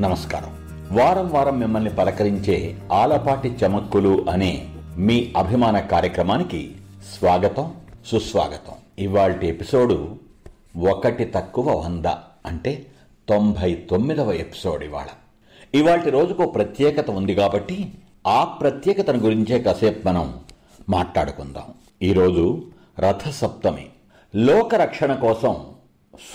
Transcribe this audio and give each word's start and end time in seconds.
నమస్కారం. 0.00 0.52
వారం 0.98 1.30
వారం 1.30 1.58
మిమ్మల్ని 1.58 1.90
పలకరించే 1.90 2.78
ఆలపాటి 2.92 3.48
చమక్కులు 3.48 4.26
అనే 4.30 4.66
మీ 4.96 5.32
అభిమాన 5.36 5.80
కార్యక్రమానికి 5.80 6.70
స్వాగతం 7.18 7.74
సుస్వాగతం. 8.06 8.72
ఇవాళ్టి 8.98 9.46
ఎపిసోడు 9.46 10.16
ఒకటి 10.90 11.24
తక్కువ 11.24 11.72
వంద 11.72 12.06
అంటే 12.46 12.86
తొంభై 13.28 13.74
తొమ్మిదవ 13.74 14.32
ఎపిసోడ్ 14.32 14.84
ఇవాళ. 14.84 15.06
ఇవాల్టి 15.74 16.10
రోజుకు 16.10 16.46
ప్రత్యేకత 16.46 17.10
ఉంది 17.10 17.34
కాబట్టి 17.34 17.92
ఆ 18.26 18.44
ప్రత్యేకతను 18.44 19.18
గురించే 19.18 19.58
కాసేపు 19.58 20.08
మనం 20.08 20.34
మాట్లాడుకుందాం. 20.88 21.64
ఈరోజు 22.02 22.62
రథసప్తమి. 22.98 23.86
లోకరక్షణ 24.36 25.14
కోసం 25.14 25.56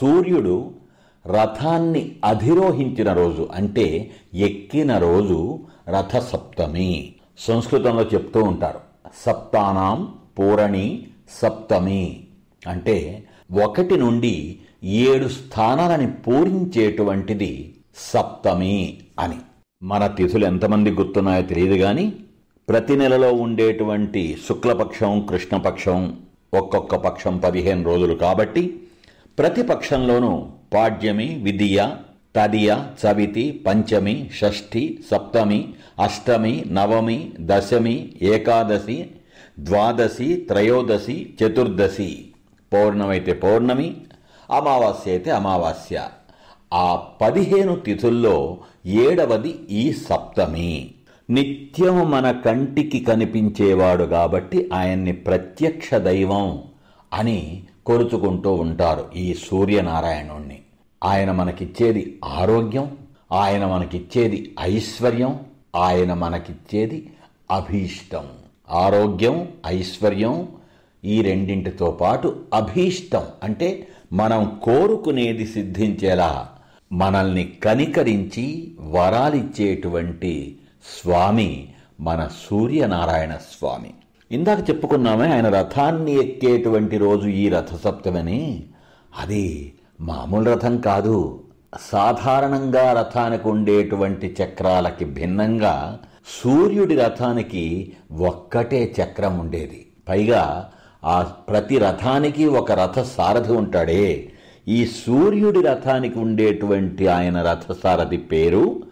సూర్యుడు 0.02 0.85
రథాన్ని 1.28 2.16
అధిరోహించిన 2.26 3.14
రోజు 3.14 3.50
అంటే 3.54 4.12
ఎక్కిన 4.34 4.98
రోజు 4.98 5.60
రథసప్తమి. 5.90 7.16
సంస్కృతంలో 7.38 8.02
చెప్తూ 8.02 8.44
ఉంటారు 8.44 8.80
సప్తానాం 9.26 10.14
పూరణి 10.40 11.08
సప్తమి. 11.30 12.24
అంటే 12.68 13.28
ఒకటి 13.64 13.98
నుండి 13.98 14.60
ఏడు 14.84 15.28
స్థానాలని 15.28 16.12
పూరించేటువంటిది 16.12 17.76
సప్తమి 17.96 18.98
అని. 19.20 19.36
మన 19.84 20.08
తిథులు 20.08 20.46
ఎంతమంది 20.46 20.92
గుర్తున్నాయో 20.92 21.42
తెలియదు 21.42 21.78
కానీ 21.78 22.14
ప్రతి 22.70 22.96
నెలలో 22.96 23.34
ఉండేటువంటి 23.34 24.38
శుక్లపక్షం 24.50 25.28
కృష్ణపక్షం 25.30 26.16
ఒక్కొక్క 26.54 26.96
పక్షం 26.96 27.38
పదిహేను 27.38 27.84
రోజులు 27.84 28.14
కాబట్టి 28.14 28.80
ప్రతి 29.40 29.64
పక్షంలోనూ 29.64 30.48
పాడ్యమి 30.76 31.26
విదియ 31.26 31.88
తదియ 32.36 32.76
చవితి 32.76 33.64
పంచమి 33.68 34.30
షష్ఠి 34.34 35.00
సప్తమి 35.12 35.74
అష్టమి 36.04 36.66
నవమి 36.72 37.32
దశమి 37.40 38.14
ఏకాదశి 38.22 39.12
ద్వాదశి 39.60 40.36
త్రయోదశి 40.36 41.34
చతుర్దశి. 41.44 42.26
పౌర్ణమైతే 42.74 43.34
పౌర్ణమి 43.34 43.98
అమావాస్య 44.52 45.12
అయితే 45.12 45.32
అమావాస్య. 45.32 46.08
ఆ 46.74 46.96
పదిహేను 47.22 47.76
తిథుల్లో 47.76 48.58
ఏడవది 48.86 49.56
ఈ 49.70 49.94
సప్తమి. 49.94 50.92
నిత్యం 51.30 52.12
మన 52.12 52.32
కంటికి 52.32 53.00
కనిపించేవాడు 53.00 54.04
కాబట్టి 54.04 54.70
ఆయన్ని 54.74 55.14
ప్రత్యక్ష 55.14 55.94
దైవం 55.94 56.62
అని 57.14 57.64
కొలుచుకుంటూ 57.86 58.54
ఉంటారు 58.54 59.06
ఈ 59.16 59.34
సూర్యనారాయణుణ్ణి. 59.34 60.60
ఆయన 61.06 61.32
మనకిచ్చేది 61.32 62.20
ఆరోగ్యం 62.26 62.98
ఆయన 63.32 63.66
మనకిచ్చేది 63.66 64.56
ఐశ్వర్యం 64.60 65.40
ఆయన 65.76 66.14
మనకిచ్చేది 66.14 67.14
అభీష్టం. 67.52 68.26
ఆరోగ్యం 68.70 69.48
ఐశ్వర్యం 69.68 70.48
ఈ 71.06 71.22
రెండింటితో 71.22 71.92
పాటు 71.92 72.40
అభీష్టం. 72.54 73.24
అంటే 73.44 73.88
మనం 74.14 74.60
కోరుకునేది 74.64 75.48
సిద్ధించేలా 75.48 76.50
మనల్ని 76.92 77.54
కనికరించి 77.64 78.76
వరాలిచ్చేటువంటి 78.82 80.58
స్వామి 81.02 81.68
మన 82.00 82.30
సూర్యనారాయణ 82.50 83.32
స్వామి. 83.32 83.92
ఇందాక 84.32 84.70
చెప్పుకున్నామే 84.70 85.34
ఆయన 85.34 85.50
రథాన్ని 85.50 86.12
ఎక్కేటువంటి 86.12 86.98
రోజు 86.98 87.28
ఈ 87.28 87.50
రథసప్తమని. 87.50 88.64
అది 89.20 89.74
మామూలు 90.02 90.52
రథం 90.52 90.78
కాదు. 90.78 91.44
సాధారణంగా 91.80 92.94
రథానికి 92.94 93.48
ఉండేటువంటి 93.48 94.36
చక్రాలకి 94.44 95.06
భిన్నంగా 95.06 96.00
సూర్యుడి 96.44 96.96
రథానికి 96.96 97.94
ఒక్కటే 98.12 98.96
చక్రం 99.02 99.40
ఉండేది. 99.40 99.88
పైగా 100.10 100.72
ఆ 101.04 101.22
ప్రతి 101.22 101.78
రథానికి 101.78 102.46
ఒక 102.46 102.72
రథ 102.72 103.00
సారథి 103.00 103.54
ఉంటాడే. 103.54 104.32
ఈ 104.68 104.86
సూర్యుడి 104.86 105.62
రథానికి 105.62 106.20
ఉండేటువంటి 106.20 107.08
ఆయన 107.08 107.42
రథసారథి 107.42 108.18
పేరు 108.18 108.84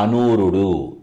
అనూరుడు. 0.00 0.96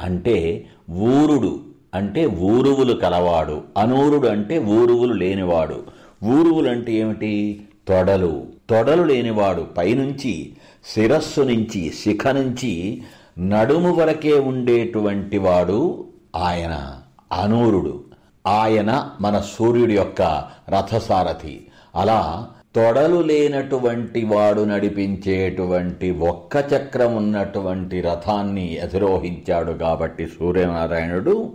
అంటే 0.00 0.66
ఊరుడు. 0.90 1.60
అంటే 1.94 2.26
ఊరువులు 2.26 2.94
కలవాడు. 2.94 3.62
అనూరుడు 3.76 4.28
అంటే 4.28 4.58
ఊరువులు 4.58 5.12
లేనివాడు. 5.12 5.82
ఊరువులు 6.24 6.68
అంటే 6.68 6.92
ఏమిటి? 6.92 7.64
తొడలు. 7.88 8.59
తొడలు 8.70 9.02
లేనివాడు 9.02 9.60
పైనుంచి 9.60 10.52
శిరస్సు 10.94 11.40
నుంచి 11.40 11.92
శిఖ 12.04 12.28
నుంచి 12.28 13.02
నడుము 13.38 13.94
వరకే 13.94 14.38
ఉండేటువంటి 14.38 15.38
వాడు 15.38 16.06
ఆయన 16.36 16.98
అనూరుడు. 17.32 18.04
ఆయన 18.46 19.10
మన 19.20 19.42
సూర్యుడి 19.58 19.94
యొక్క 19.94 20.44
రథసారథి. 20.68 21.66
అలా 21.94 22.48
తొడలు 22.74 23.20
లేనటువంటి 23.20 24.24
వాడు 24.24 24.62
నడిపించేటువంటి 24.62 26.10
ఒక్క 26.10 26.56
చక్రం 26.56 27.16
ఉన్నటువంటి 27.16 28.00
రథాన్ని 28.00 28.78
అధిరోహించాడు 28.78 29.72
కాబట్టి 29.72 30.26
సూర్యనారాయణుడు 30.26 31.52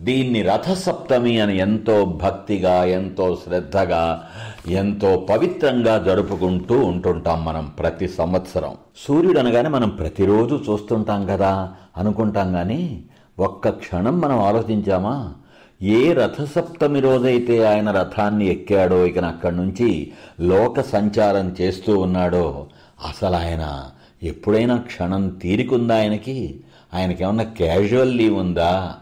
దీన్ని 0.00 0.42
రథసప్తమి 0.42 1.40
అని 1.40 1.58
ఎంతో 1.58 2.04
భక్తిగా 2.04 2.84
ఎంతో 2.84 3.36
శ్రద్ధగా 3.36 4.28
ఎంతో 4.68 5.26
పవిత్రంగా 5.30 5.98
జరుపుకుంటూ 5.98 6.78
ఉంటుంటాం 6.78 7.44
మనం 7.44 7.72
ప్రతి 7.78 8.08
సంవత్సరం. 8.08 8.74
సూర్యుడు 8.96 9.38
అనగానే 9.38 9.68
మనం 9.68 9.88
ప్రతిరోజు 9.88 10.64
చూస్తుంటాం 10.70 11.26
కదా 11.26 11.72
అనుకుంటాం 11.96 12.52
కానీ 12.52 13.04
ఒక్క 13.38 13.68
క్షణం 13.68 14.20
మనం 14.20 14.38
ఆలోచించామా? 14.38 15.34
ఏ 15.82 16.12
రథసప్తమి 16.12 17.00
రోజైతే 17.00 17.64
ఆయన 17.64 17.90
రథాన్ని 17.90 18.46
ఎక్కాడో 18.46 19.06
ఇక 19.06 19.18
అక్కడి 19.18 19.56
నుంచి 19.56 20.12
లోక 20.40 20.80
సంచారం 20.80 21.56
చేస్తూ 21.60 21.98
ఉన్నాడో 21.98 22.66
అసలు 23.08 23.36
ఆయన 23.36 23.90
ఎప్పుడైనా 24.22 24.76
క్షణం 24.76 25.28
తీరికుందా 25.28 25.96
ఆయనకి? 25.96 26.60
ఆయనకేమన్నా 26.94 27.44
క్యాజువల్ 27.44 28.16
లీవ్ 28.16 28.36
ఉందా? 28.36 28.94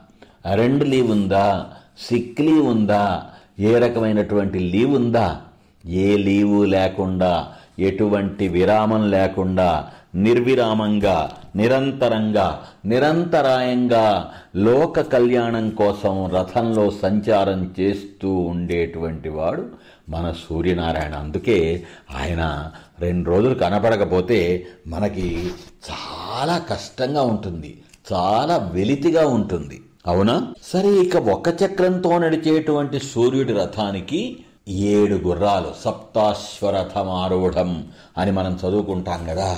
అరెండ్ 0.48 0.88
లీవ్ 0.88 1.10
ఉందా 1.10 1.66
సిక్ 1.98 2.41
లీవ్ 2.41 2.66
ఉందా 2.66 3.22
ఏ 3.60 3.78
రకమైనటువంటి 3.78 4.59
లీవ్ 4.59 4.94
ఉందా 4.94 5.41
ఏ 5.86 6.16
లీవు 6.16 6.64
లేకుండా 6.64 7.53
ఎటువంటి 7.78 8.48
విరామం 8.48 9.10
లేకుండా 9.10 9.91
నిర్విరామంగా 10.14 11.31
నిరంతరంగా 11.56 12.64
నిరంతరాయంగా 12.84 14.32
లోక 14.56 15.00
కళ్యాణం 15.00 15.70
కోసం 15.70 16.31
రథంలో 16.31 16.91
సంచారం 16.91 17.75
చేస్తూ 17.80 18.34
ఉండేటువంటి 18.34 19.28
వాడు 19.28 19.69
మన 20.09 20.34
సూర్యనారాయణ. 20.48 21.15
అందుకే 21.15 21.84
ఆయన 22.19 22.70
రెండు 23.00 23.30
రోజులు 23.30 23.54
కనపడకపోతే 23.54 24.66
మనకి 24.86 25.50
చాలా 25.91 26.59
కష్టంగా 26.59 27.22
ఉంటుంది. 27.22 27.82
చాలా 28.12 28.56
వెలితిగా 28.56 29.28
ఉంటుంది. 29.28 29.80
అవునా? 30.09 30.35
సరే 30.63 30.89
ఇక 30.89 31.17
ఒక 31.17 31.49
చక్రంతో 31.63 32.19
నడిచేటువంటి 32.19 32.99
సూర్యుడి 33.01 33.53
రథానికి 33.53 34.21
ఏడు 34.69 35.15
గుర్రాలు 35.15 35.71
సప్తాశ్వరథమారూఢం 35.85 37.71
అని 38.19 38.31
మనం 38.31 38.59
చదువుకుంటాం 38.67 39.27
కదా. 39.29 39.51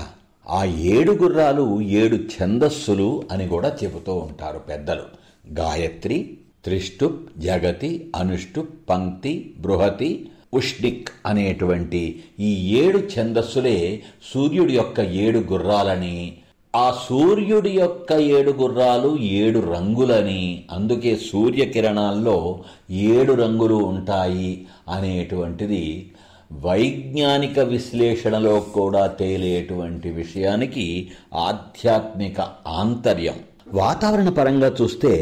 ఆ 0.48 0.64
ఏడు 0.64 1.12
గుర్రాలు 1.12 1.80
ఏడు 1.80 2.16
ఛందస్సులు 2.16 3.22
అని 3.32 3.48
కూడా 3.48 3.76
చెబుతూ 3.84 4.14
ఉంటారు 4.14 4.58
పెద్దలు. 4.58 5.06
గాయత్రి 5.52 6.38
త్రిష్టుప్ 6.64 7.40
జగతి 7.40 8.12
అనుష్టుప్ 8.16 8.90
పంక్తి 8.90 9.54
బృహతి 9.58 10.30
ఉష్ణిక్ 10.54 11.08
అనేటువంటి 11.26 12.22
ఈ 12.40 12.78
ఏడు 12.78 12.98
ఛందస్సులే 12.98 14.02
సూర్యుడి 14.34 14.74
యొక్క 14.74 15.00
ఏడు 15.00 15.38
గుర్రాలని 15.38 16.38
ఆ 16.76 16.98
సూర్యుడి 17.08 17.70
యొక్క 17.70 18.12
ఏడు 18.12 18.50
గుర్రాలు 18.50 19.16
ఏడు 19.16 19.60
రంగులని 19.60 20.64
అందుకే 20.72 21.16
సూర్యకిరణాల్లో 21.16 22.60
ఏడు 22.90 23.32
రంగులు 23.32 23.74
ఉంటాయి 23.74 24.66
అనేటువంటిది 24.88 26.12
వైజ్ఞానిక 26.52 27.58
విశ్లేషణలో 27.58 28.60
కూడా 28.60 29.06
తేలేటువంటి 29.06 30.10
విషయానికి 30.10 31.10
ఆధ్యాత్మిక 31.34 32.40
ఆంతర్యం. 32.66 33.34
వాతావరణ 33.74 34.28
పరంగా 34.28 34.76
చూస్తే 34.82 35.12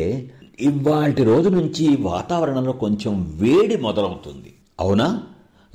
ఇవాటి 0.61 1.25
రోజు 1.25 1.49
నుంచి 1.49 1.97
వాతావరణంలో 2.01 2.73
కొంచెం 2.73 3.39
వేడి 3.41 3.77
మొదలవుతుంది. 3.77 4.55
అవునా? 4.81 5.23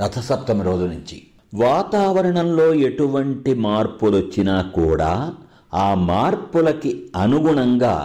రథసప్తమి 0.02 0.64
రోజు 0.64 0.84
నుంచి. 0.84 1.22
వాతావరణంలో 1.54 2.74
ఎటువంటి 2.74 3.54
మార్పులు 3.54 4.18
వచ్చినా 4.18 4.62
కూడా 4.62 5.34
ఆ 5.74 5.94
మార్పులకి 5.94 6.92
అనుగుణంగా 7.16 7.96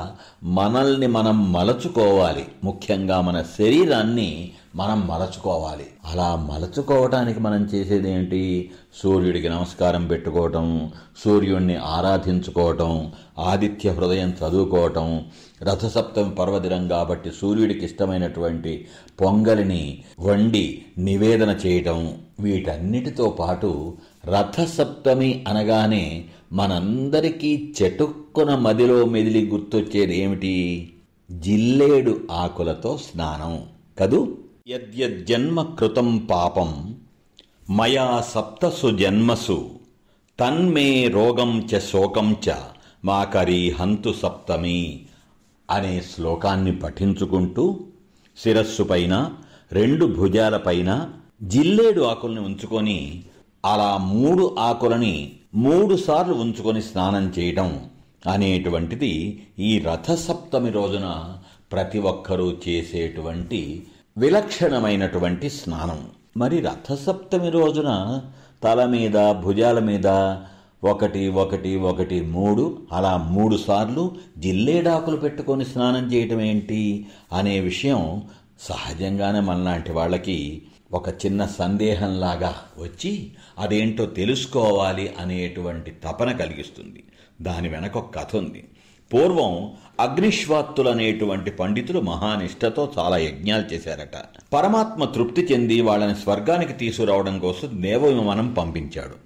మనల్ని 0.42 1.06
మనం 1.06 1.52
మలచుకోవాలి. 1.52 2.46
ముఖ్యంగా 2.64 3.20
మన 3.20 3.42
శరీరాన్ని 3.42 4.52
మనం 4.74 5.08
మలచుకోవాలి. 5.08 5.86
అలా 6.12 6.34
మలచుకోవటానికి 6.34 7.40
మనం 7.40 7.62
చేసేది 7.74 8.10
ఏంటి 8.10 8.70
సూర్యుడికి 9.02 9.48
నమస్కారం 9.48 10.06
పెట్టుకోవటం 10.06 10.90
సూర్యుడిని 11.24 11.76
ఆరాధించుకోవటం 11.76 13.12
ఆదిత్య 13.38 13.90
హృదయం 13.90 14.28
చదువుకోవటం 14.28 15.24
రథసప్తమి 15.62 16.34
పర్వదినం 16.34 16.88
కాబట్టి 16.88 17.30
సూర్యుడికి 17.30 17.84
ఇష్టమైనటువంటి 17.84 18.86
పొంగలిని 19.20 20.02
వండి 20.20 20.82
నివేదన 20.98 21.50
చేయటం 21.66 22.18
వీటన్నిటితో 22.40 23.28
పాటు 23.28 23.96
రథసప్తమి 24.28 25.44
అనగానే 25.48 26.24
మనందరికీ 26.52 27.74
చెటుక్కున 28.38 28.56
మదిలో 28.60 29.04
మెదిలి 29.04 29.40
గుర్తొచ్చేది 29.46 30.18
ఏమిటి? 30.18 30.52
జిల్లేడు 31.30 32.28
ఆకులతో 32.30 32.98
స్నానం. 32.98 33.62
కదూ? 33.98 34.36
యద్యజ్జన్మ 34.68 35.62
కృతం 35.78 36.18
పాపం. 36.30 36.94
మయా 37.70 38.20
సప్తసు 38.20 38.90
జన్మసు. 38.96 39.70
తన్మే 40.38 41.08
రోగం 41.08 41.68
చ 41.74 41.78
శోకం 41.78 42.36
చ 42.46 42.54
మాకరీ 43.04 43.70
హంతు 43.70 44.14
సప్తమి 44.22 45.00
అనే 45.70 46.02
శ్లోకాన్ని 46.14 46.76
పఠించుకుంటూ 46.76 47.80
శిరస్సుపైన 48.36 49.32
రెండు 49.72 50.06
భుజాలపైన 50.06 51.10
జిల్లేడు 51.42 52.02
ఆకుల్ని 52.02 52.40
ఉంచుకొని 52.40 53.24
అలా 53.64 53.96
మూడు 53.96 54.56
ఆకులని 54.58 55.32
మూడుసార్లు 55.54 56.34
ఉంచుకొని 56.34 56.82
స్నానం 56.82 57.32
చేయటం 57.38 57.70
అనేటువంటిది 58.26 59.44
ఈ 59.58 59.78
రథసప్తమి 59.78 60.70
రోజున 60.70 61.38
ప్రతి 61.72 61.98
ఒక్కరూ 61.98 62.56
చేసేటువంటి 62.68 63.86
విలక్షణమైనటువంటి 64.18 65.48
స్నానం. 65.50 66.10
మరి 66.36 66.60
రథసప్తమి 66.60 67.50
రోజున 67.50 68.20
తల 68.64 68.86
మీద 68.86 69.32
భుజాల 69.32 69.78
మీద 69.78 70.06
ఒకటి 70.84 71.28
ఒకటి 71.28 71.76
ఒకటి 71.76 72.20
మూడు 72.20 72.82
అలా 72.92 73.16
మూడు 73.16 73.56
సార్లు 73.56 74.16
జిల్లేడాకులు 74.38 75.16
పెట్టుకొని 75.16 75.64
స్నానం 75.64 76.12
చేయటం 76.12 76.40
ఏంటి 76.40 77.06
అనే 77.32 77.60
విషయం 77.60 78.22
సహజంగానే 78.60 79.40
మనలాంటి 79.40 79.92
వాళ్ళకి 79.92 80.62
ఒక 80.92 81.08
చిన్న 81.08 81.46
సందేహంలాగా 81.46 82.54
వచ్చి 82.78 83.32
అదేంటో 83.58 84.06
తెలుసుకోవాలి 84.06 85.14
అనేటువంటి 85.18 85.90
తపన 86.04 86.32
కలిగిస్తుంది. 86.32 87.04
దాని 87.42 87.68
వెనక 87.68 87.96
ఒక 87.96 88.14
కథ 88.14 88.36
ఉంది. 88.36 88.64
పూర్వం 89.14 89.72
అగ్నిశ్వాత్తులనేటువంటి 90.00 91.50
పండితులు 91.50 92.00
మహానిష్టతో 92.00 92.92
చాలా 92.98 93.16
యజ్ఞాలు 93.18 93.74
చేశారట. 93.74 94.16
పరమాత్మ 94.52 95.04
తృప్తి 95.04 95.42
చెంది 95.42 95.80
వాళ్ళని 95.80 96.14
స్వర్గానికి 96.14 96.72
తీసుకురావడం 96.72 97.38
కోసం 97.38 97.82
దేవవిమానం 97.82 98.54
పంపించాడు. 98.54 99.16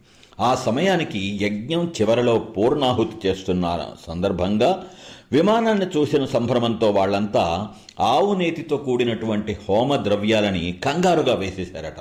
ఆ 0.40 0.54
సమయానికి 0.54 1.38
యజ్ఞం 1.42 1.92
చివరలో 2.00 2.38
పూర్ణాహుతి 2.38 3.28
చేస్తున్న 3.28 3.86
సందర్భంగా 4.06 4.84
విమానాన్ని 5.32 5.86
చూసిన 5.86 6.24
సంభ్రమంతో 6.24 6.90
వాళ్ళంతా 6.90 7.68
ఆవు 8.00 8.34
నేతితో 8.34 8.76
కూడినటువంటి 8.76 9.56
హోమ 9.68 9.96
ద్రవ్యాలని 9.96 10.78
కంగారుగా 10.84 11.34
వేసేశారట. 11.34 12.00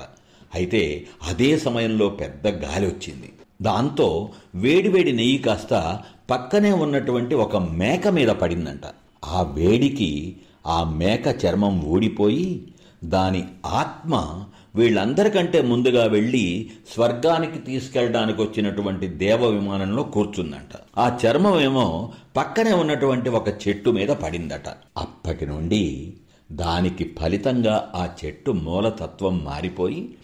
అయితే 0.54 1.06
అదే 1.22 1.58
సమయంలో 1.58 2.08
పెద్ద 2.08 2.46
గాలి 2.46 2.86
వచ్చింది. 2.86 3.32
దాంతో 3.62 4.30
వేడివేడి 4.54 5.12
నెయ్యి 5.12 5.38
కాస్త 5.38 6.00
పక్కనే 6.30 6.72
ఉన్నటువంటి 6.72 7.34
ఒక 7.34 7.56
మేక 7.56 8.08
మీద 8.08 8.28
పడిందంట. 8.28 8.80
ఆ 9.24 9.42
వేడికి 9.42 10.36
ఆ 10.66 10.84
మేక 10.96 11.46
చర్మం 11.46 11.80
ఊడిపోయి 11.80 12.72
దాని 13.04 13.44
ఆత్మ 13.66 14.44
వీళ్ళందరికంటే 14.74 15.62
ముందుగా 15.62 16.04
వెళ్ళి 16.04 16.70
స్వర్గానికి 16.94 17.58
తీసుకెళ్ళడానికి 17.58 18.42
వచ్చినటువంటి 18.42 19.06
దేవ 19.06 19.46
విమానంలో 19.46 20.02
కూర్చుందంట. 20.02 20.76
ఆ 20.98 21.18
చర్మం 21.26 21.60
ఏమో 21.60 22.12
పక్కనే 22.36 22.72
ఉన్నటువంటి 22.72 23.28
ఒక 23.28 23.48
చెట్టు 23.48 23.90
మీద 23.90 24.08
పడిందట. 24.08 24.68
అప్పటి 24.98 25.46
నుండి 25.46 26.14
దానికి 26.52 27.10
ఫలితంగా 27.20 27.92
ఆ 27.94 28.08
చెట్టు 28.24 28.50
మూలతత్వం 28.50 29.44
మారిపోయి 29.44 30.14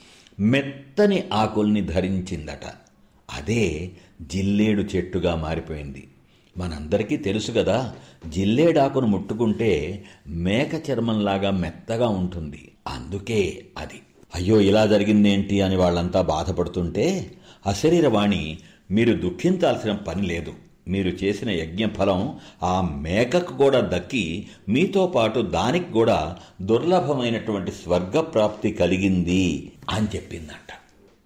మెత్తని 0.41 1.25
ఆకుల్ని 1.32 1.81
ధరించిందట. 1.81 2.88
అదే 3.31 3.91
జిల్లేడు 4.23 4.83
చెట్టుగా 4.83 5.35
మారిపోయింది. 5.35 6.09
మనందరికీ 6.59 7.17
తెలుసు 7.17 7.53
కదా 7.53 7.95
జిల్లేడాకును 8.29 9.07
ముట్టుకుంటే 9.07 10.05
మేక 10.29 10.91
చర్మంలాగా 10.91 11.51
మెత్తగా 11.51 12.09
ఉంటుంది. 12.09 12.69
అందుకే 12.89 13.65
అది. 13.79 14.01
అయ్యో 14.35 14.61
ఇలా 14.61 14.87
జరిగిందేంటి 14.87 15.61
అని 15.61 15.77
వాళ్ళంతా 15.77 16.23
బాధపడుతుంటే 16.23 17.31
అశరీరవాణి 17.67 18.59
మీరు 18.91 19.13
దుఃఖించాల్సిన 19.13 19.93
పని 19.93 20.23
లేదు. 20.23 20.53
మీరు 20.89 21.09
చేసిన 21.09 21.51
యజ్ఞఫలం 21.51 22.39
ఆ 22.63 22.81
మేకకు 22.81 23.57
కూడా 23.57 23.81
దక్కి 23.81 24.47
మీతో 24.69 25.07
పాటు 25.07 25.41
దానికి 25.41 25.93
కూడా 25.93 26.37
దుర్లభమైనటువంటి 26.63 27.71
స్వర్గప్రాప్తి 27.71 28.73
కలిగింది 28.73 29.73
అని 29.91 30.07
చెప్పిందంట. 30.17 30.73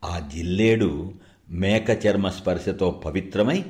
ఆ 0.04 0.28
జిల్లేడు 0.34 1.12
మేక 1.52 2.06
చర్మ 2.06 2.28
స్పర్శతో 2.28 2.90
పవిత్రమై 2.90 3.64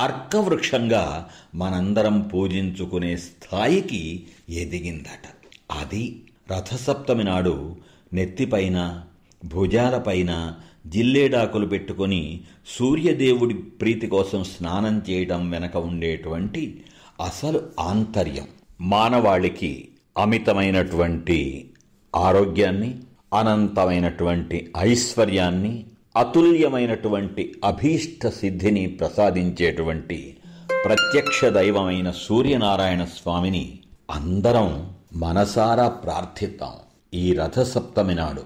అర్కవృక్షంగా 0.00 1.30
మనందరం 1.54 2.20
పూజించుకునే 2.20 3.16
స్థాయికి 3.16 4.26
ఎదిగిందట. 4.48 5.24
అది 5.72 6.22
రథసప్తమి 6.50 7.24
నాడు 7.24 7.76
నెత్తిపైన 8.12 9.02
భుజాలపైన 9.44 10.54
జిల్లేడాకులు 10.86 11.66
పెట్టుకొని 11.66 12.40
సూర్యదేవుడి 12.68 13.54
ప్రీతి 13.54 14.06
కోసం 14.06 14.44
స్నానం 14.44 15.02
చేయడం 15.10 15.50
వెనక 15.50 15.76
ఉండేటువంటి 15.76 16.84
అసలు 17.24 17.62
ఆంతర్యం. 17.80 18.46
మానవాళికి 18.80 19.88
అమితమైనటువంటి 20.18 21.70
ఆరోగ్యాన్ని 22.16 22.98
అనంతమైనటువంటి 23.38 24.72
ఐశ్వర్యాన్ని 24.78 25.84
అతుల్యమైనటువంటి 26.18 27.60
అభీష్ట 27.64 28.26
సిద్ధిని 28.26 28.86
ప్రసాదించేటువంటి 28.86 30.36
ప్రత్యక్ష 30.84 31.44
దైవమైన 31.44 32.10
సూర్యనారాయణ 32.10 33.04
స్వామిని 33.04 33.78
అందరం 34.10 34.90
మనసారా 35.14 35.88
ప్రార్థిద్దాం 35.88 36.72
ఈ 37.14 37.32
రథసప్తమి 37.32 38.14
నాడు. 38.14 38.42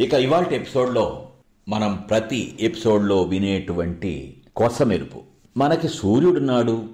ఇక 0.00 0.14
ఇవాళ 0.14 0.44
ఎపిసోడ్లో 0.52 1.28
మనం 1.68 2.04
ప్రతి 2.10 2.56
ఎపిసోడ్లో 2.60 3.22
వినేటువంటి 3.22 4.42
కొసమెరుపు. 4.56 5.20
మనకి 5.56 5.88
సూర్యుడున్నాడు 5.88 6.88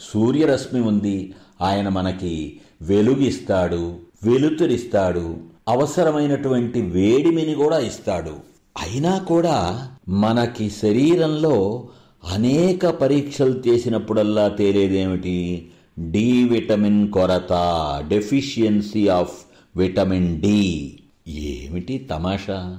సూర్యరశ్మి 0.00 0.80
ఉంది 0.80 1.34
ఆయన 1.60 1.88
మనకి 1.88 2.60
వెలుగిస్తాడు 2.82 3.96
వెలుతురిస్తాడు 4.24 5.36
అవసరమైనటువంటి 5.68 6.80
వేడిమిని 6.80 7.54
కూడా 7.54 7.78
ఇస్తాడు. 7.78 8.57
అయినా 8.82 9.18
కూడా 9.18 9.88
మనకి 10.08 10.70
శరీరంలో 10.70 11.88
అనేక 12.32 12.86
పరీక్షలు 12.86 13.62
చేసినప్పుడల్లా 13.68 14.48
తేలేదేమిటి? 14.48 15.68
డి 15.98 16.44
విటమిన్ 16.44 17.12
కొరత 17.12 17.52
డెఫిషియన్సీ 18.08 19.08
ఆఫ్ 19.08 19.36
విటమిన్ 19.76 20.40
డి 20.40 20.98
ఏమిటి 21.28 21.98
తమాషా? 21.98 22.78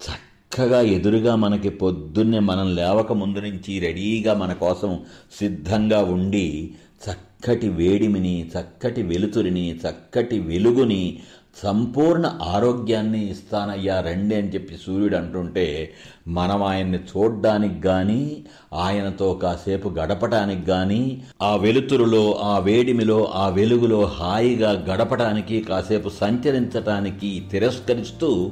చక్కగా 0.00 0.80
ఎదురుగా 0.80 1.36
మనకి 1.36 1.68
పొద్దున్నే 1.68 2.38
మనం 2.38 2.74
లేవక 2.74 3.12
ముందు 3.12 3.38
నుంచి 3.38 3.78
రెడీగా 3.78 4.34
మన 4.34 4.52
కోసం 4.52 5.00
సిద్ధంగా 5.38 5.98
ఉండి 5.98 6.74
చక్కటి 7.04 7.68
వేడిమిని 7.68 8.50
చక్కటి 8.58 9.02
వెలుతురిని 9.02 9.76
చక్కటి 9.76 10.38
వెలుగుని 10.38 11.20
సంపూర్ణ 11.56 12.38
ఆరోగ్యాన్ని 12.42 13.30
ఇస్తానయ్యా 13.30 14.00
రండి 14.00 14.34
అని 14.34 14.48
చెప్పి 14.48 14.76
సూర్యుడు 14.86 15.16
అంటుంటే 15.16 15.92
మనం 16.28 16.62
ఆయన్ని 16.62 16.98
చూడ్డానికి 16.98 17.80
కానీ 17.80 18.44
ఆయనతో 18.74 19.34
కాసేపు 19.34 19.88
గడపటానికి 19.88 20.62
కానీ 20.62 21.22
ఆ 21.42 21.56
వెలుతురులో 21.56 22.32
ఆ 22.32 22.58
వేడిమిలో 22.58 23.24
ఆ 23.24 23.48
వెలుగులో 23.48 24.04
హాయిగా 24.04 24.70
గడపటానికి 24.70 25.60
కాసేపు 25.60 26.08
సంచరించటానికి 26.08 27.44
తిరస్కరిస్తూ 27.50 28.50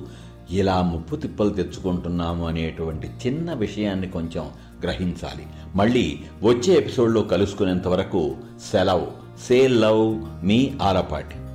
ఇలా 0.51 0.83
ముప్పు 0.83 1.17
తిప్పలు 1.17 1.51
తెచ్చుకుంటున్నాము 1.51 2.49
అనేటువంటి 2.49 3.09
చిన్న 3.27 3.53
విషయాన్ని 3.53 4.09
కొంచెం 4.09 4.49
గ్రహించాలి. 4.83 5.47
మళ్ళీ 5.75 6.19
వచ్చే 6.43 6.75
ఎపిసోడ్లో 6.75 7.23
కలుసుకునేంత 7.23 7.89
వరకు 7.89 8.35
సెలవు. 8.73 9.07
సే 9.49 9.69
లవ్ 9.69 10.25
మీ 10.45 10.73
ఆలపాటి. 10.83 11.50